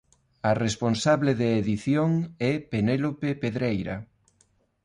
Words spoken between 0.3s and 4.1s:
A responsable de edición é Penélope Pedreira.